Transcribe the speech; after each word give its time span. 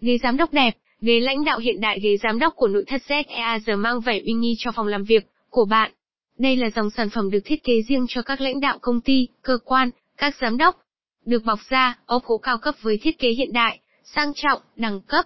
Ghế 0.00 0.18
giám 0.22 0.36
đốc 0.36 0.52
đẹp, 0.52 0.76
ghế 1.00 1.20
lãnh 1.20 1.44
đạo 1.44 1.58
hiện 1.58 1.80
đại 1.80 2.00
ghế 2.00 2.16
giám 2.16 2.38
đốc 2.38 2.56
của 2.56 2.68
nội 2.68 2.84
thất 2.86 3.02
ZEAZ 3.08 3.78
mang 3.78 4.00
vẻ 4.00 4.20
uy 4.26 4.32
nghi 4.32 4.54
cho 4.58 4.72
phòng 4.72 4.86
làm 4.86 5.04
việc 5.04 5.26
của 5.50 5.64
bạn. 5.64 5.92
Đây 6.38 6.56
là 6.56 6.70
dòng 6.70 6.90
sản 6.90 7.10
phẩm 7.10 7.30
được 7.30 7.40
thiết 7.44 7.64
kế 7.64 7.82
riêng 7.88 8.06
cho 8.08 8.22
các 8.22 8.40
lãnh 8.40 8.60
đạo 8.60 8.78
công 8.80 9.00
ty, 9.00 9.28
cơ 9.42 9.58
quan, 9.64 9.90
các 10.16 10.34
giám 10.40 10.56
đốc. 10.56 10.76
Được 11.24 11.44
bọc 11.44 11.58
da, 11.70 11.98
ốp 12.06 12.24
gỗ 12.24 12.38
cao 12.38 12.58
cấp 12.58 12.74
với 12.82 12.98
thiết 13.02 13.18
kế 13.18 13.28
hiện 13.30 13.52
đại, 13.52 13.80
sang 14.04 14.32
trọng, 14.34 14.62
đẳng 14.76 15.00
cấp. 15.00 15.24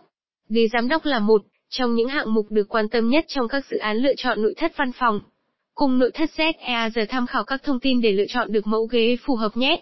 Ghế 0.48 0.68
giám 0.73 0.89
đốc 0.89 1.04
là 1.04 1.18
một 1.18 1.43
trong 1.68 1.95
những 1.95 2.09
hạng 2.09 2.34
mục 2.34 2.46
được 2.50 2.68
quan 2.68 2.89
tâm 2.89 3.09
nhất 3.09 3.25
trong 3.29 3.48
các 3.48 3.64
dự 3.70 3.79
án 3.79 3.96
lựa 3.96 4.14
chọn 4.16 4.43
nội 4.43 4.54
thất 4.57 4.73
văn 4.77 4.93
phòng. 4.93 5.20
Cùng 5.75 5.98
nội 5.98 6.11
thất 6.14 6.30
ZEAZ 6.36 7.07
tham 7.09 7.27
khảo 7.27 7.45
các 7.45 7.62
thông 7.62 7.80
tin 7.80 8.00
để 8.00 8.12
lựa 8.12 8.27
chọn 8.29 8.52
được 8.52 8.66
mẫu 8.66 8.86
ghế 8.86 9.16
phù 9.27 9.34
hợp 9.34 9.57
nhé. 9.57 9.80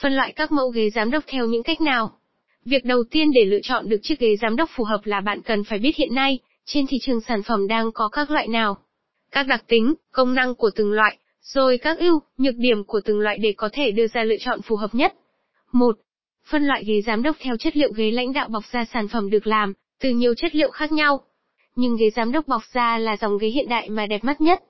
Phân 0.00 0.12
loại 0.12 0.32
các 0.32 0.52
mẫu 0.52 0.68
ghế 0.68 0.90
giám 0.90 1.10
đốc 1.10 1.24
theo 1.26 1.46
những 1.46 1.62
cách 1.62 1.80
nào? 1.80 2.18
Việc 2.64 2.84
đầu 2.84 3.04
tiên 3.10 3.30
để 3.34 3.44
lựa 3.44 3.60
chọn 3.62 3.88
được 3.88 3.98
chiếc 4.02 4.18
ghế 4.18 4.36
giám 4.36 4.56
đốc 4.56 4.70
phù 4.76 4.84
hợp 4.84 5.00
là 5.04 5.20
bạn 5.20 5.42
cần 5.42 5.64
phải 5.64 5.78
biết 5.78 5.96
hiện 5.96 6.14
nay, 6.14 6.38
trên 6.64 6.86
thị 6.86 6.96
trường 7.00 7.20
sản 7.20 7.42
phẩm 7.42 7.68
đang 7.68 7.92
có 7.92 8.08
các 8.08 8.30
loại 8.30 8.48
nào. 8.48 8.76
Các 9.30 9.46
đặc 9.46 9.64
tính, 9.68 9.94
công 10.12 10.34
năng 10.34 10.54
của 10.54 10.70
từng 10.76 10.92
loại, 10.92 11.18
rồi 11.42 11.78
các 11.78 11.98
ưu, 11.98 12.20
nhược 12.38 12.54
điểm 12.56 12.84
của 12.84 13.00
từng 13.04 13.20
loại 13.20 13.38
để 13.38 13.54
có 13.56 13.68
thể 13.72 13.90
đưa 13.90 14.06
ra 14.06 14.24
lựa 14.24 14.36
chọn 14.40 14.62
phù 14.62 14.76
hợp 14.76 14.94
nhất. 14.94 15.14
1. 15.72 15.96
Phân 16.50 16.66
loại 16.66 16.84
ghế 16.84 17.00
giám 17.06 17.22
đốc 17.22 17.36
theo 17.40 17.56
chất 17.56 17.76
liệu 17.76 17.92
ghế 17.92 18.10
lãnh 18.10 18.32
đạo 18.32 18.48
bọc 18.48 18.64
da 18.72 18.84
sản 18.84 19.08
phẩm 19.08 19.30
được 19.30 19.46
làm 19.46 19.72
từ 20.00 20.10
nhiều 20.10 20.34
chất 20.34 20.54
liệu 20.54 20.70
khác 20.70 20.92
nhau. 20.92 21.20
Nhưng 21.76 21.96
ghế 21.96 22.10
giám 22.10 22.32
đốc 22.32 22.48
bọc 22.48 22.62
da 22.72 22.98
là 22.98 23.16
dòng 23.16 23.38
ghế 23.38 23.48
hiện 23.48 23.68
đại 23.68 23.90
mà 23.90 24.06
đẹp 24.06 24.24
mắt 24.24 24.40
nhất. 24.40 24.62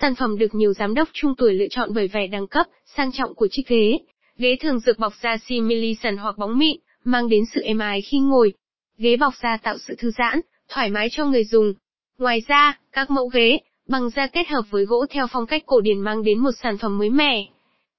Sản 0.00 0.14
phẩm 0.14 0.38
được 0.38 0.54
nhiều 0.54 0.72
giám 0.72 0.94
đốc 0.94 1.08
trung 1.12 1.34
tuổi 1.38 1.54
lựa 1.54 1.66
chọn 1.70 1.88
bởi 1.94 2.08
vẻ 2.08 2.26
đẳng 2.26 2.46
cấp, 2.46 2.66
sang 2.96 3.12
trọng 3.12 3.34
của 3.34 3.48
chiếc 3.50 3.62
ghế. 3.68 3.98
Ghế 4.38 4.56
thường 4.60 4.78
được 4.86 4.98
bọc 4.98 5.12
da 5.22 5.36
simulation 5.48 6.16
hoặc 6.16 6.38
bóng 6.38 6.58
mịn, 6.58 6.76
mang 7.06 7.28
đến 7.28 7.44
sự 7.54 7.60
êm 7.60 7.78
ái 7.78 8.00
khi 8.00 8.18
ngồi. 8.18 8.52
Ghế 8.98 9.16
bọc 9.16 9.34
da 9.42 9.56
tạo 9.62 9.78
sự 9.78 9.94
thư 9.98 10.10
giãn, 10.10 10.40
thoải 10.68 10.90
mái 10.90 11.08
cho 11.10 11.24
người 11.24 11.44
dùng. 11.44 11.74
Ngoài 12.18 12.42
ra, 12.48 12.78
các 12.92 13.10
mẫu 13.10 13.26
ghế 13.26 13.58
bằng 13.88 14.10
da 14.10 14.26
kết 14.26 14.48
hợp 14.48 14.62
với 14.70 14.84
gỗ 14.84 15.06
theo 15.10 15.26
phong 15.26 15.46
cách 15.46 15.62
cổ 15.66 15.80
điển 15.80 16.00
mang 16.00 16.22
đến 16.22 16.38
một 16.38 16.50
sản 16.62 16.78
phẩm 16.78 16.98
mới 16.98 17.10
mẻ. 17.10 17.46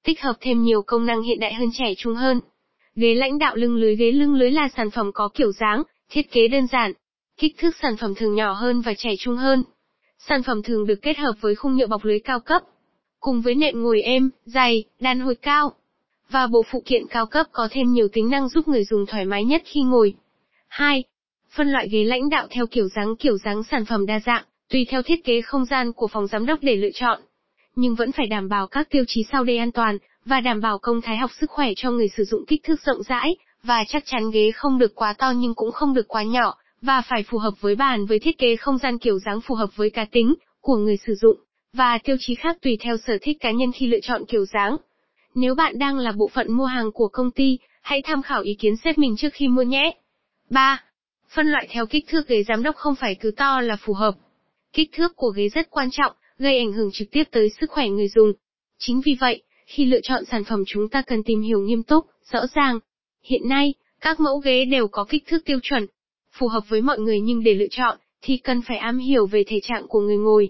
Tích 0.04 0.22
hợp 0.22 0.34
thêm 0.42 0.64
nhiều 0.64 0.82
công 0.82 1.06
năng 1.06 1.22
hiện 1.22 1.40
đại 1.40 1.54
hơn 1.54 1.70
trẻ 1.74 1.94
trung 1.98 2.16
hơn. 2.16 2.40
Ghế 2.96 3.16
lãnh 3.16 3.40
đạo 3.40 3.56
lưng 3.56 3.76
lưới 3.76 3.96
ghế 3.96 4.12
lưng 4.12 4.36
lưới 4.36 4.52
là 4.52 4.70
sản 4.78 4.92
phẩm 4.92 5.12
có 5.14 5.30
kiểu 5.34 5.52
dáng, 5.52 5.84
thiết 6.10 6.32
kế 6.32 6.48
đơn 6.48 6.68
giản. 6.68 6.94
Kích 7.38 7.56
thước 7.58 7.76
sản 7.82 7.98
phẩm 7.98 8.16
thường 8.16 8.36
nhỏ 8.36 8.54
hơn 8.54 8.82
và 8.82 8.94
trẻ 8.98 9.10
trung 9.20 9.36
hơn. 9.36 9.64
Sản 10.20 10.44
phẩm 10.44 10.64
thường 10.64 10.88
được 10.88 11.02
kết 11.02 11.18
hợp 11.18 11.34
với 11.42 11.56
khung 11.56 11.78
nhựa 11.78 11.88
bọc 11.88 12.06
lưới 12.06 12.20
cao 12.20 12.40
cấp. 12.40 12.62
Cùng 13.20 13.42
với 13.42 13.56
nệm 13.56 13.84
ngồi 13.84 14.02
êm, 14.02 14.30
dày, 14.46 14.84
đàn 15.00 15.20
hồi 15.20 15.36
cao. 15.36 15.74
Và 16.30 16.48
bộ 16.48 16.64
phụ 16.72 16.84
kiện 16.86 17.08
cao 17.10 17.26
cấp 17.26 17.48
có 17.52 17.68
thêm 17.72 17.92
nhiều 17.94 18.08
tính 18.14 18.30
năng 18.30 18.50
giúp 18.50 18.68
người 18.68 18.84
dùng 18.84 19.06
thoải 19.06 19.26
mái 19.26 19.46
nhất 19.46 19.62
khi 19.66 19.82
ngồi. 19.82 20.14
2. 20.68 21.04
Phân 21.56 21.72
loại 21.72 21.90
ghế 21.90 22.04
lãnh 22.04 22.30
đạo 22.30 22.48
theo 22.50 22.68
kiểu 22.68 22.88
dáng 22.88 23.16
kiểu 23.16 23.38
dáng 23.38 23.64
sản 23.72 23.86
phẩm 23.86 24.06
đa 24.06 24.20
dạng, 24.20 24.44
tùy 24.70 24.86
theo 24.90 25.02
thiết 25.02 25.24
kế 25.24 25.42
không 25.42 25.66
gian 25.66 25.94
của 25.94 26.08
phòng 26.08 26.28
giám 26.28 26.46
đốc 26.46 26.60
để 26.62 26.76
lựa 26.76 26.90
chọn. 26.94 27.22
Nhưng 27.76 27.96
vẫn 27.96 28.12
phải 28.12 28.28
đảm 28.28 28.50
bảo 28.50 28.68
các 28.68 28.90
tiêu 28.90 29.04
chí 29.08 29.24
sau 29.32 29.44
đây 29.44 29.58
an 29.58 29.72
toàn, 29.72 29.98
và 30.26 30.40
đảm 30.40 30.62
bảo 30.62 30.78
công 30.78 31.02
thái 31.02 31.18
học 31.18 31.32
sức 31.40 31.50
khỏe 31.50 31.70
cho 31.76 31.92
người 31.92 32.10
sử 32.10 32.24
dụng 32.24 32.46
kích 32.48 32.64
thước 32.64 32.82
rộng 32.86 33.04
rãi, 33.04 33.36
và 33.64 33.84
chắc 33.88 34.04
chắn 34.06 34.32
ghế 34.32 34.52
không 34.52 34.78
được 34.78 34.96
quá 34.96 35.14
to 35.14 35.32
nhưng 35.32 35.56
cũng 35.56 35.72
không 35.72 35.94
được 35.94 36.08
quá 36.08 36.24
nhỏ, 36.24 36.58
và 36.82 37.02
phải 37.02 37.24
phù 37.24 37.38
hợp 37.38 37.62
với 37.62 37.76
bàn 37.76 38.06
với 38.06 38.20
thiết 38.20 38.38
kế 38.38 38.56
không 38.56 38.78
gian 38.78 38.98
kiểu 38.98 39.20
dáng 39.20 39.42
phù 39.42 39.56
hợp 39.56 39.70
với 39.76 39.90
cá 39.90 40.06
tính 40.12 40.34
của 40.62 40.76
người 40.76 40.98
sử 40.98 41.16
dụng, 41.16 41.38
và 41.74 41.98
tiêu 41.98 42.16
chí 42.20 42.36
khác 42.36 42.58
tùy 42.62 42.78
theo 42.80 42.98
sở 42.98 43.18
thích 43.22 43.38
cá 43.40 43.52
nhân 43.52 43.72
khi 43.72 43.88
lựa 43.88 44.00
chọn 44.00 44.26
kiểu 44.26 44.46
dáng. 44.46 44.78
Nếu 45.40 45.56
bạn 45.56 45.80
đang 45.80 45.98
là 45.98 46.12
bộ 46.12 46.28
phận 46.28 46.52
mua 46.52 46.66
hàng 46.66 46.92
của 46.92 47.08
công 47.08 47.32
ty, 47.32 47.60
hãy 47.82 48.02
tham 48.02 48.22
khảo 48.22 48.42
ý 48.42 48.54
kiến 48.60 48.76
sếp 48.84 48.98
mình 48.98 49.16
trước 49.18 49.30
khi 49.34 49.48
mua 49.48 49.62
nhé. 49.62 49.98
3. 50.50 50.84
Phân 51.30 51.48
loại 51.48 51.68
theo 51.72 51.86
kích 51.86 52.06
thước 52.08 52.28
ghế 52.28 52.44
giám 52.44 52.64
đốc 52.64 52.76
không 52.76 52.96
phải 52.96 53.16
cứ 53.16 53.32
to 53.32 53.62
là 53.62 53.76
phù 53.76 53.94
hợp. 53.94 54.16
Kích 54.74 54.90
thước 54.94 55.16
của 55.16 55.30
ghế 55.36 55.50
rất 55.50 55.70
quan 55.70 55.90
trọng, 55.92 56.14
gây 56.38 56.58
ảnh 56.58 56.72
hưởng 56.74 56.90
trực 56.94 57.08
tiếp 57.12 57.24
tới 57.32 57.50
sức 57.62 57.70
khỏe 57.70 57.88
người 57.88 58.08
dùng. 58.08 58.34
Chính 58.78 59.02
vì 59.06 59.18
vậy, 59.20 59.44
khi 59.66 59.86
lựa 59.86 60.00
chọn 60.04 60.26
sản 60.26 60.44
phẩm 60.44 60.64
chúng 60.68 60.90
ta 60.90 61.02
cần 61.02 61.24
tìm 61.24 61.42
hiểu 61.42 61.60
nghiêm 61.60 61.84
túc, 61.84 62.06
rõ 62.32 62.40
ràng. 62.56 62.80
Hiện 63.24 63.50
nay, 63.50 63.74
các 64.02 64.20
mẫu 64.20 64.38
ghế 64.38 64.66
đều 64.66 64.88
có 64.88 65.06
kích 65.10 65.24
thước 65.28 65.46
tiêu 65.46 65.60
chuẩn, 65.64 65.86
phù 66.32 66.48
hợp 66.48 66.64
với 66.70 66.82
mọi 66.82 67.00
người 67.00 67.20
nhưng 67.22 67.44
để 67.44 67.54
lựa 67.54 67.68
chọn, 67.72 67.98
thì 68.22 68.38
cần 68.38 68.62
phải 68.62 68.78
am 68.78 68.98
hiểu 68.98 69.28
về 69.28 69.44
thể 69.48 69.60
trạng 69.64 69.88
của 69.88 70.00
người 70.00 70.18
ngồi. 70.18 70.50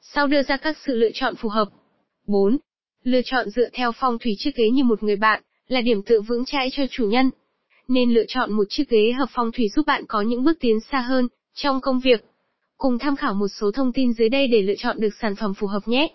Sau 0.00 0.26
đưa 0.26 0.42
ra 0.42 0.56
các 0.56 0.76
sự 0.86 0.94
lựa 0.94 1.10
chọn 1.14 1.34
phù 1.36 1.48
hợp. 1.48 1.68
4. 2.26 2.58
Lựa 3.04 3.20
chọn 3.24 3.50
dựa 3.50 3.68
theo 3.72 3.92
phong 3.92 4.18
thủy 4.18 4.34
chiếc 4.38 4.56
ghế 4.56 4.70
như 4.70 4.84
một 4.84 5.02
người 5.02 5.16
bạn, 5.16 5.42
là 5.68 5.80
điểm 5.80 6.02
tựa 6.02 6.20
vững 6.20 6.44
chãi 6.44 6.68
cho 6.72 6.82
chủ 6.90 7.06
nhân. 7.06 7.30
Nên 7.88 8.14
lựa 8.14 8.24
chọn 8.28 8.52
một 8.52 8.64
chiếc 8.68 8.88
ghế 8.88 9.12
hợp 9.12 9.28
phong 9.32 9.52
thủy 9.52 9.68
giúp 9.76 9.86
bạn 9.86 10.04
có 10.08 10.20
những 10.20 10.44
bước 10.44 10.56
tiến 10.60 10.80
xa 10.80 11.00
hơn, 11.00 11.28
trong 11.54 11.80
công 11.80 12.00
việc. 12.00 12.24
Cùng 12.76 12.98
tham 12.98 13.16
khảo 13.16 13.34
một 13.34 13.48
số 13.48 13.70
thông 13.70 13.92
tin 13.92 14.12
dưới 14.12 14.28
đây 14.28 14.46
để 14.46 14.62
lựa 14.62 14.74
chọn 14.78 15.00
được 15.00 15.14
sản 15.20 15.36
phẩm 15.36 15.54
phù 15.54 15.66
hợp 15.66 15.88
nhé. 15.88 16.08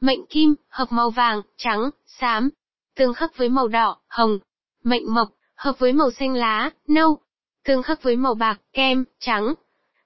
Mệnh 0.00 0.26
kim, 0.26 0.54
hợp 0.68 0.86
màu 0.90 1.10
vàng, 1.10 1.42
trắng, 1.56 1.90
xám. 2.06 2.50
Tương 2.96 3.14
khắc 3.14 3.36
với 3.36 3.48
màu 3.48 3.68
đỏ, 3.68 3.96
hồng. 4.08 4.38
Mệnh 4.84 5.14
mộc, 5.14 5.28
hợp 5.54 5.78
với 5.78 5.92
màu 5.92 6.10
xanh 6.10 6.34
lá, 6.34 6.70
nâu. 6.86 7.18
Tương 7.64 7.82
khắc 7.82 8.02
với 8.02 8.16
màu 8.16 8.34
bạc, 8.34 8.60
kem, 8.72 9.04
trắng. 9.18 9.54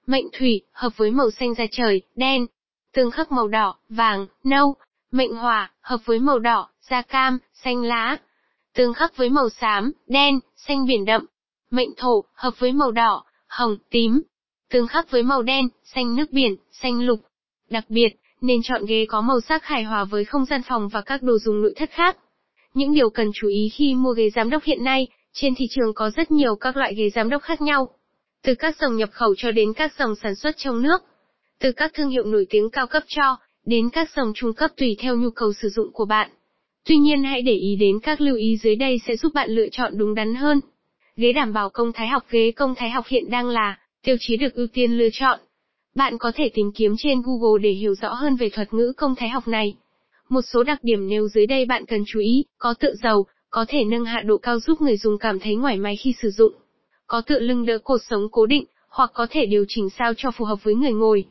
Mệnh 0.07 0.25
thủy, 0.33 0.61
hợp 0.71 0.97
với 0.97 1.11
màu 1.11 1.31
xanh 1.31 1.53
da 1.53 1.65
trời, 1.71 2.01
đen. 2.15 2.45
Tương 2.93 3.11
khắc 3.11 3.31
màu 3.31 3.47
đỏ, 3.47 3.77
vàng, 3.89 4.27
nâu. 4.43 4.75
Mệnh 5.15 5.35
hỏa, 5.35 5.71
hợp 5.81 5.97
với 6.05 6.19
màu 6.19 6.39
đỏ, 6.39 6.69
da 6.89 7.01
cam, 7.01 7.39
xanh 7.53 7.83
lá. 7.83 8.17
Tương 8.73 8.93
khắc 8.93 9.17
với 9.17 9.29
màu 9.29 9.49
xám, 9.49 9.91
đen, 10.07 10.39
xanh 10.55 10.85
biển 10.85 11.05
đậm. 11.05 11.25
Mệnh 11.71 11.89
thổ, 11.97 12.25
hợp 12.33 12.59
với 12.59 12.71
màu 12.71 12.91
đỏ, 12.91 13.25
hồng, 13.47 13.77
tím. 13.89 14.21
Tương 14.69 14.87
khắc 14.87 15.11
với 15.11 15.23
màu 15.23 15.41
đen, 15.41 15.67
xanh 15.83 16.15
nước 16.15 16.31
biển, 16.31 16.55
xanh 16.71 17.01
lục. 17.01 17.19
Đặc 17.69 17.85
biệt, 17.89 18.09
nên 18.41 18.59
chọn 18.63 18.85
ghế 18.85 19.05
có 19.09 19.21
màu 19.21 19.41
sắc 19.41 19.65
hài 19.65 19.83
hòa 19.83 20.03
với 20.03 20.25
không 20.25 20.45
gian 20.45 20.61
phòng 20.67 20.87
và 20.87 21.01
các 21.01 21.23
đồ 21.23 21.37
dùng 21.37 21.61
nội 21.61 21.73
thất 21.75 21.89
khác. 21.89 22.17
Những 22.73 22.93
điều 22.93 23.09
cần 23.09 23.31
chú 23.33 23.47
ý 23.47 23.69
khi 23.73 23.93
mua 23.93 24.13
ghế 24.13 24.29
giám 24.29 24.49
đốc 24.49 24.63
hiện 24.63 24.83
nay, 24.83 25.07
trên 25.33 25.53
thị 25.57 25.65
trường 25.69 25.93
có 25.93 26.09
rất 26.09 26.31
nhiều 26.31 26.55
các 26.55 26.77
loại 26.77 26.95
ghế 26.95 27.09
giám 27.09 27.29
đốc 27.29 27.41
khác 27.41 27.61
nhau. 27.61 27.89
Từ 28.43 28.55
các 28.55 28.75
dòng 28.79 28.97
nhập 28.97 29.09
khẩu 29.11 29.35
cho 29.37 29.51
đến 29.51 29.73
các 29.73 29.93
dòng 29.99 30.15
sản 30.15 30.35
xuất 30.35 30.57
trong 30.57 30.81
nước. 30.81 31.03
Từ 31.59 31.71
các 31.71 31.91
thương 31.93 32.09
hiệu 32.09 32.23
nổi 32.23 32.45
tiếng 32.49 32.69
cao 32.69 32.87
cấp 32.87 33.03
cho, 33.07 33.37
đến 33.65 33.89
các 33.89 34.09
dòng 34.15 34.31
trung 34.35 34.53
cấp 34.53 34.71
tùy 34.77 34.95
theo 34.99 35.15
nhu 35.15 35.29
cầu 35.29 35.53
sử 35.53 35.69
dụng 35.69 35.91
của 35.93 36.05
bạn. 36.05 36.29
Tuy 36.85 36.97
nhiên 36.97 37.23
hãy 37.23 37.41
để 37.41 37.53
ý 37.53 37.75
đến 37.75 37.99
các 37.99 38.21
lưu 38.21 38.35
ý 38.35 38.57
dưới 38.57 38.75
đây 38.75 38.99
sẽ 39.07 39.15
giúp 39.15 39.33
bạn 39.33 39.49
lựa 39.49 39.67
chọn 39.71 39.97
đúng 39.97 40.15
đắn 40.15 40.35
hơn. 40.35 40.59
Ghế 41.15 41.33
đảm 41.33 41.53
bảo 41.53 41.69
công 41.69 41.93
thái 41.93 42.07
học 42.07 42.23
Ghế 42.29 42.51
công 42.51 42.75
thái 42.75 42.89
học 42.89 43.05
hiện 43.07 43.29
đang 43.29 43.49
là 43.49 43.77
tiêu 44.03 44.15
chí 44.19 44.37
được 44.37 44.53
ưu 44.53 44.67
tiên 44.67 44.91
lựa 44.91 45.09
chọn. 45.13 45.39
Bạn 45.95 46.17
có 46.17 46.31
thể 46.35 46.49
tìm 46.53 46.71
kiếm 46.71 46.95
trên 46.97 47.21
Google 47.21 47.61
để 47.61 47.71
hiểu 47.71 47.95
rõ 48.01 48.13
hơn 48.13 48.35
về 48.35 48.49
thuật 48.49 48.73
ngữ 48.73 48.93
công 48.97 49.15
thái 49.15 49.29
học 49.29 49.47
này. 49.47 49.75
Một 50.29 50.41
số 50.41 50.63
đặc 50.63 50.79
điểm 50.83 51.07
nêu 51.07 51.27
dưới 51.27 51.45
đây 51.45 51.65
bạn 51.65 51.85
cần 51.85 52.03
chú 52.07 52.19
ý, 52.19 52.45
có 52.57 52.73
tựa 52.73 52.93
dầu, 53.03 53.25
có 53.49 53.65
thể 53.67 53.83
nâng 53.83 54.05
hạ 54.05 54.21
độ 54.25 54.37
cao 54.37 54.59
giúp 54.59 54.81
người 54.81 54.97
dùng 54.97 55.17
cảm 55.17 55.39
thấy 55.39 55.55
thoải 55.61 55.77
mái 55.77 55.95
khi 55.95 56.13
sử 56.21 56.29
dụng. 56.29 56.53
Có 57.07 57.21
tựa 57.21 57.39
lưng 57.39 57.65
đỡ 57.65 57.77
cột 57.83 58.01
sống 58.09 58.27
cố 58.31 58.45
định, 58.45 58.65
hoặc 58.89 59.11
có 59.13 59.27
thể 59.29 59.45
điều 59.45 59.65
chỉnh 59.67 59.89
sao 59.89 60.13
cho 60.17 60.31
phù 60.31 60.45
hợp 60.45 60.63
với 60.63 60.75
người 60.75 60.93
ngồi. 60.93 61.25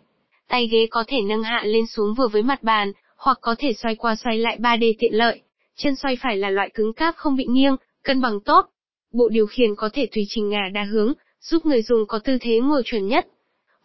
Tay 0.49 0.67
ghế 0.67 0.87
có 0.91 1.05
thể 1.07 1.21
nâng 1.23 1.43
hạ 1.43 1.63
lên 1.65 1.87
xuống 1.87 2.15
vừa 2.15 2.29
với 2.29 2.43
mặt 2.43 2.63
bàn, 2.63 2.93
hoặc 3.17 3.39
có 3.41 3.55
thể 3.59 3.73
xoay 3.73 3.95
qua 3.95 4.17
xoay 4.17 4.39
lại 4.39 4.59
3D 4.59 4.93
tiện 4.99 5.15
lợi. 5.15 5.41
Chân 5.77 5.97
xoay 5.97 6.17
phải 6.17 6.37
là 6.37 6.51
loại 6.51 6.71
cứng 6.75 6.93
cáp 6.93 7.17
không 7.17 7.37
bị 7.37 7.45
nghiêng, 7.49 7.77
cân 8.03 8.21
bằng 8.21 8.41
tốt. 8.41 8.67
Bộ 9.13 9.29
điều 9.29 9.47
khiển 9.47 9.75
có 9.77 9.91
thể 9.93 10.07
tùy 10.15 10.25
chỉnh 10.29 10.49
ngả 10.49 10.69
đa 10.75 10.85
hướng, 10.85 11.13
giúp 11.41 11.67
người 11.67 11.83
dùng 11.83 12.07
có 12.07 12.19
tư 12.19 12.39
thế 12.41 12.61
ngồi 12.61 12.83
chuẩn 12.85 13.07
nhất. 13.07 13.27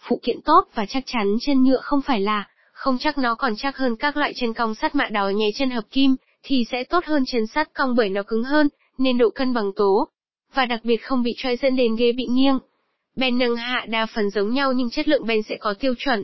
Phụ 0.08 0.20
kiện 0.24 0.42
tốt 0.42 0.68
và 0.74 0.86
chắc 0.86 1.04
chắn 1.06 1.38
chân 1.42 1.64
nhựa 1.64 1.80
không 1.82 2.02
phải 2.02 2.22
là, 2.22 2.48
không 2.72 2.98
chắc 3.00 3.18
nó 3.18 3.36
còn 3.36 3.54
chắc 3.58 3.78
hơn 3.78 3.96
các 3.96 4.18
loại 4.18 4.34
chân 4.36 4.54
cong 4.54 4.76
sắt 4.76 4.96
mạ 4.96 5.10
đỏ 5.10 5.30
nhé 5.30 5.50
chân 5.56 5.70
hợp 5.70 5.84
kim, 5.92 6.16
thì 6.44 6.66
sẽ 6.72 6.84
tốt 6.84 7.06
hơn 7.06 7.24
chân 7.28 7.48
sắt 7.48 7.74
cong 7.74 7.96
bởi 7.96 8.10
nó 8.10 8.24
cứng 8.24 8.44
hơn, 8.44 8.70
nên 8.98 9.18
độ 9.18 9.30
cân 9.30 9.54
bằng 9.54 9.72
tố. 9.76 10.08
Và 10.54 10.66
đặc 10.66 10.80
biệt 10.84 10.98
không 10.98 11.24
bị 11.24 11.34
choi 11.38 11.58
dẫn 11.58 11.76
đến 11.76 11.96
ghế 11.96 12.12
bị 12.12 12.26
nghiêng. 12.26 12.60
Ben 13.16 13.38
nâng 13.38 13.56
hạ 13.56 13.86
đa 13.90 14.06
phần 14.06 14.30
giống 14.30 14.54
nhau 14.54 14.74
nhưng 14.74 14.90
chất 14.90 15.08
lượng 15.08 15.28
ben 15.28 15.44
sẽ 15.44 15.58
có 15.60 15.74
tiêu 15.74 15.94
chuẩn. 15.98 16.24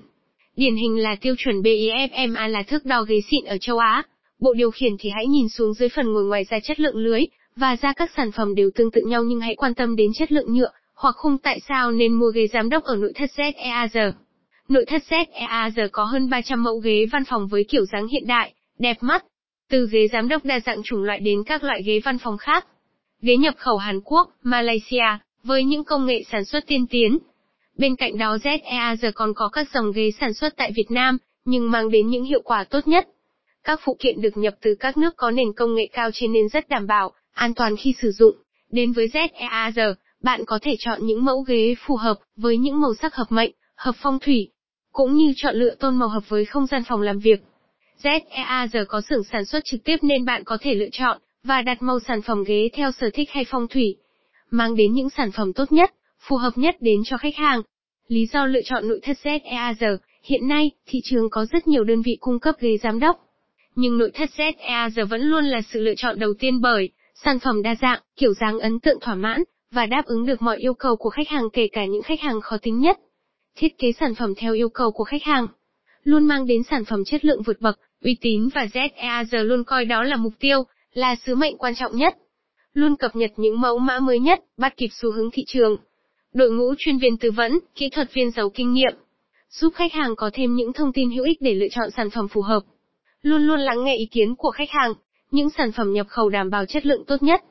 Điển 0.55 0.75
hình 0.75 0.97
là 0.97 1.15
tiêu 1.21 1.35
chuẩn 1.37 1.61
BIFMA 1.61 2.47
là 2.47 2.63
thước 2.63 2.85
đo 2.85 3.03
ghế 3.03 3.21
xịn 3.31 3.45
ở 3.45 3.57
châu 3.57 3.77
Á. 3.77 4.03
Bộ 4.39 4.53
điều 4.53 4.71
khiển 4.71 4.91
thì 4.99 5.09
hãy 5.15 5.27
nhìn 5.27 5.49
xuống 5.49 5.73
dưới 5.73 5.89
phần 5.89 6.13
ngồi 6.13 6.23
ngoài 6.23 6.45
ra 6.49 6.59
chất 6.59 6.79
lượng 6.79 6.95
lưới, 6.95 7.21
và 7.55 7.75
ra 7.81 7.93
các 7.93 8.11
sản 8.17 8.31
phẩm 8.31 8.55
đều 8.55 8.69
tương 8.75 8.91
tự 8.91 9.01
nhau 9.01 9.23
nhưng 9.23 9.39
hãy 9.39 9.55
quan 9.55 9.73
tâm 9.73 9.95
đến 9.95 10.11
chất 10.13 10.31
lượng 10.31 10.53
nhựa, 10.53 10.71
hoặc 10.95 11.15
khung 11.17 11.37
tại 11.37 11.59
sao 11.67 11.91
nên 11.91 12.13
mua 12.13 12.29
ghế 12.29 12.47
giám 12.47 12.69
đốc 12.69 12.83
ở 12.83 12.95
nội 12.95 13.11
thất 13.15 13.29
ZEAZ. 13.35 14.11
Nội 14.67 14.85
thất 14.85 15.03
ZEAZ 15.09 15.89
có 15.91 16.03
hơn 16.03 16.29
300 16.29 16.63
mẫu 16.63 16.77
ghế 16.77 17.05
văn 17.11 17.23
phòng 17.25 17.47
với 17.47 17.63
kiểu 17.63 17.85
dáng 17.85 18.07
hiện 18.07 18.27
đại, 18.27 18.53
đẹp 18.79 18.97
mắt. 19.01 19.25
Từ 19.69 19.87
ghế 19.91 20.07
giám 20.07 20.27
đốc 20.27 20.45
đa 20.45 20.59
dạng 20.59 20.83
chủng 20.83 21.03
loại 21.03 21.19
đến 21.19 21.43
các 21.43 21.63
loại 21.63 21.83
ghế 21.83 21.99
văn 22.05 22.17
phòng 22.17 22.37
khác. 22.37 22.67
Ghế 23.21 23.37
nhập 23.37 23.55
khẩu 23.57 23.77
Hàn 23.77 24.01
Quốc, 24.01 24.29
Malaysia, 24.43 25.17
với 25.43 25.63
những 25.63 25.83
công 25.83 26.05
nghệ 26.05 26.23
sản 26.31 26.45
xuất 26.45 26.67
tiên 26.67 26.87
tiến. 26.87 27.17
Bên 27.77 27.95
cạnh 27.95 28.17
đó 28.17 28.37
ZEAZ 28.43 29.11
còn 29.15 29.33
có 29.33 29.49
các 29.49 29.67
dòng 29.73 29.91
ghế 29.91 30.11
sản 30.19 30.33
xuất 30.33 30.53
tại 30.57 30.71
Việt 30.75 30.91
Nam, 30.91 31.17
nhưng 31.45 31.71
mang 31.71 31.89
đến 31.89 32.07
những 32.07 32.23
hiệu 32.23 32.41
quả 32.41 32.63
tốt 32.63 32.87
nhất. 32.87 33.07
Các 33.63 33.79
phụ 33.83 33.95
kiện 33.99 34.21
được 34.21 34.37
nhập 34.37 34.53
từ 34.61 34.75
các 34.79 34.97
nước 34.97 35.13
có 35.17 35.31
nền 35.31 35.53
công 35.53 35.75
nghệ 35.75 35.87
cao 35.93 36.09
trên 36.13 36.33
nên 36.33 36.49
rất 36.49 36.69
đảm 36.69 36.87
bảo, 36.87 37.11
an 37.33 37.53
toàn 37.53 37.75
khi 37.77 37.95
sử 38.01 38.11
dụng. 38.11 38.35
Đến 38.71 38.91
với 38.91 39.07
ZEAZ, 39.07 39.95
Bạn 40.25 40.45
có 40.45 40.59
thể 40.61 40.75
chọn 40.79 41.05
những 41.05 41.25
mẫu 41.25 41.41
ghế 41.41 41.75
phù 41.79 41.95
hợp 41.95 42.19
với 42.35 42.57
những 42.57 42.81
màu 42.81 42.93
sắc 43.01 43.15
hợp 43.15 43.31
mệnh, 43.31 43.51
hợp 43.75 43.95
phong 44.01 44.19
thủy, 44.19 44.51
cũng 44.91 45.13
như 45.13 45.33
chọn 45.35 45.55
lựa 45.55 45.75
tôn 45.75 45.95
màu 45.95 46.09
hợp 46.09 46.29
với 46.29 46.45
không 46.45 46.67
gian 46.67 46.83
phòng 46.87 47.01
làm 47.01 47.19
việc. 47.19 47.39
ZEA 48.03 48.85
có 48.87 49.01
xưởng 49.09 49.23
sản 49.23 49.45
xuất 49.45 49.65
trực 49.65 49.83
tiếp 49.83 49.97
nên 50.01 50.25
bạn 50.25 50.43
có 50.43 50.57
thể 50.61 50.73
lựa 50.73 50.89
chọn 50.91 51.17
và 51.43 51.61
đặt 51.61 51.81
màu 51.81 51.99
sản 51.99 52.21
phẩm 52.21 52.43
ghế 52.43 52.69
theo 52.73 52.91
sở 52.91 53.09
thích 53.13 53.29
hay 53.31 53.45
phong 53.49 53.67
thủy, 53.67 53.97
mang 54.51 54.75
đến 54.75 54.93
những 54.93 55.09
sản 55.09 55.31
phẩm 55.31 55.53
tốt 55.53 55.71
nhất, 55.71 55.93
phù 56.27 56.37
hợp 56.37 56.57
nhất 56.57 56.75
đến 56.79 57.01
cho 57.05 57.17
khách 57.17 57.35
hàng. 57.35 57.61
Lý 58.07 58.25
do 58.25 58.45
lựa 58.45 58.61
chọn 58.65 58.87
nội 58.87 58.99
thất 59.03 59.17
ZEA 59.23 59.97
hiện 60.23 60.47
nay, 60.47 60.71
thị 60.85 60.99
trường 61.03 61.29
có 61.29 61.45
rất 61.45 61.67
nhiều 61.67 61.83
đơn 61.83 62.01
vị 62.01 62.17
cung 62.19 62.39
cấp 62.39 62.55
ghế 62.59 62.77
giám 62.77 62.99
đốc. 62.99 63.19
Nhưng 63.75 63.97
nội 63.97 64.11
thất 64.13 64.29
ZEA 64.37 65.05
vẫn 65.05 65.21
luôn 65.21 65.45
là 65.45 65.61
sự 65.61 65.79
lựa 65.79 65.95
chọn 65.97 66.19
đầu 66.19 66.33
tiên 66.39 66.61
bởi 66.61 66.89
sản 67.23 67.39
phẩm 67.39 67.61
đa 67.61 67.75
dạng, 67.81 67.99
kiểu 68.15 68.33
dáng 68.33 68.59
ấn 68.59 68.79
tượng 68.79 68.99
thỏa 69.01 69.15
mãn 69.15 69.43
và 69.71 69.85
đáp 69.85 70.05
ứng 70.05 70.25
được 70.25 70.41
mọi 70.41 70.57
yêu 70.57 70.73
cầu 70.73 70.95
của 70.95 71.09
khách 71.09 71.29
hàng 71.29 71.49
kể 71.53 71.67
cả 71.71 71.85
những 71.85 72.01
khách 72.01 72.21
hàng 72.21 72.41
khó 72.41 72.57
tính 72.61 72.79
nhất. 72.79 72.99
Thiết 73.55 73.77
kế 73.77 73.91
sản 73.91 74.15
phẩm 74.15 74.33
theo 74.37 74.53
yêu 74.53 74.69
cầu 74.69 74.91
của 74.91 75.03
khách 75.03 75.23
hàng 75.23 75.47
luôn 76.03 76.27
mang 76.27 76.45
đến 76.47 76.63
sản 76.63 76.85
phẩm 76.85 77.03
chất 77.05 77.25
lượng 77.25 77.41
vượt 77.41 77.61
bậc, 77.61 77.79
uy 78.03 78.17
tín 78.21 78.49
và 78.55 78.65
ZEA 78.73 79.43
luôn 79.43 79.63
coi 79.63 79.85
đó 79.85 80.03
là 80.03 80.15
mục 80.15 80.33
tiêu, 80.39 80.63
là 80.93 81.15
sứ 81.15 81.35
mệnh 81.35 81.57
quan 81.57 81.75
trọng 81.75 81.95
nhất. 81.95 82.15
Luôn 82.73 82.95
cập 82.95 83.15
nhật 83.15 83.31
những 83.37 83.61
mẫu 83.61 83.79
mã 83.79 83.99
mới 83.99 84.19
nhất, 84.19 84.39
bắt 84.57 84.77
kịp 84.77 84.89
xu 84.91 85.11
hướng 85.11 85.31
thị 85.31 85.43
trường. 85.47 85.77
Đội 86.35 86.51
ngũ 86.51 86.73
chuyên 86.77 86.97
viên 86.97 87.17
tư 87.17 87.31
vấn, 87.31 87.59
kỹ 87.75 87.89
thuật 87.89 88.13
viên 88.13 88.31
giàu 88.31 88.49
kinh 88.49 88.73
nghiệm, 88.73 88.93
giúp 89.49 89.73
khách 89.75 89.93
hàng 89.93 90.15
có 90.15 90.29
thêm 90.33 90.55
những 90.55 90.73
thông 90.73 90.93
tin 90.93 91.11
hữu 91.11 91.25
ích 91.25 91.41
để 91.41 91.53
lựa 91.53 91.67
chọn 91.71 91.89
sản 91.97 92.09
phẩm 92.09 92.27
phù 92.27 92.41
hợp. 92.41 92.59
Luôn 93.21 93.41
luôn 93.41 93.59
lắng 93.59 93.83
nghe 93.83 93.95
ý 93.95 94.05
kiến 94.05 94.35
của 94.35 94.51
khách 94.51 94.69
hàng, 94.69 94.93
những 95.31 95.49
sản 95.49 95.71
phẩm 95.71 95.93
nhập 95.93 96.07
khẩu 96.09 96.29
đảm 96.29 96.49
bảo 96.49 96.65
chất 96.65 96.85
lượng 96.85 97.03
tốt 97.07 97.23
nhất. 97.23 97.41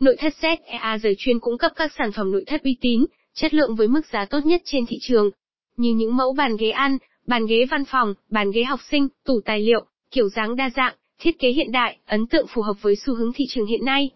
Nội 0.00 0.16
thất 0.18 0.32
ZEA 0.40 0.98
giới 0.98 1.14
chuyên 1.18 1.40
cung 1.40 1.58
cấp 1.58 1.72
các 1.76 1.92
sản 1.98 2.12
phẩm 2.12 2.32
nội 2.32 2.44
thất 2.46 2.62
uy 2.62 2.76
tín, 2.80 3.04
chất 3.34 3.54
lượng 3.54 3.76
với 3.76 3.88
mức 3.88 4.06
giá 4.12 4.24
tốt 4.24 4.40
nhất 4.44 4.62
trên 4.64 4.86
thị 4.86 4.96
trường, 5.00 5.30
như 5.76 5.94
những 5.94 6.16
mẫu 6.16 6.32
bàn 6.32 6.56
ghế 6.56 6.70
ăn, 6.70 6.98
bàn 7.26 7.46
ghế 7.46 7.66
văn 7.70 7.84
phòng, 7.84 8.14
bàn 8.30 8.50
ghế 8.50 8.64
học 8.64 8.80
sinh, 8.90 9.08
tủ 9.24 9.40
tài 9.44 9.60
liệu, 9.60 9.84
kiểu 10.10 10.28
dáng 10.28 10.56
đa 10.56 10.70
dạng, 10.76 10.94
thiết 11.18 11.38
kế 11.38 11.48
hiện 11.48 11.72
đại, 11.72 11.98
ấn 12.06 12.26
tượng 12.26 12.46
phù 12.46 12.62
hợp 12.62 12.82
với 12.82 12.96
xu 12.96 13.14
hướng 13.14 13.32
thị 13.32 13.44
trường 13.48 13.66
hiện 13.66 13.84
nay. 13.84 14.10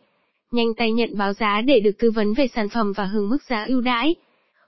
Nhanh 0.51 0.75
tay 0.75 0.93
nhận 0.93 1.19
báo 1.19 1.33
giá 1.33 1.61
để 1.61 1.81
được 1.81 1.99
tư 1.99 2.11
vấn 2.11 2.35
về 2.35 2.47
sản 2.55 2.69
phẩm 2.69 2.93
và 2.93 3.05
hưởng 3.05 3.29
mức 3.29 3.43
giá 3.49 3.65
ưu 3.69 3.81
đãi. 3.81 4.15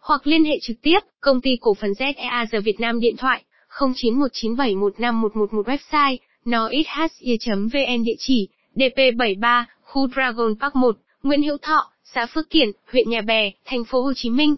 Hoặc 0.00 0.26
liên 0.26 0.44
hệ 0.44 0.58
trực 0.62 0.76
tiếp, 0.82 0.98
công 1.20 1.40
ty 1.40 1.50
cổ 1.60 1.74
phần 1.74 1.90
ZEA 1.90 2.60
Việt 2.60 2.80
Nam 2.80 3.00
điện 3.00 3.16
thoại 3.16 3.42
0919715111 3.78 5.62
website 5.62 6.16
noishye.vn 6.44 8.04
địa 8.04 8.16
chỉ 8.18 8.48
DP73, 8.74 9.64
khu 9.82 10.08
Dragon 10.14 10.54
Park 10.60 10.76
1, 10.76 10.96
Nguyễn 11.22 11.42
Hữu 11.42 11.56
Thọ, 11.62 11.90
xã 12.04 12.26
Phước 12.26 12.50
Kiển, 12.50 12.70
huyện 12.92 13.10
Nhà 13.10 13.20
Bè, 13.20 13.50
thành 13.64 13.84
phố 13.84 14.02
Hồ 14.02 14.12
Chí 14.16 14.30
Minh. 14.30 14.56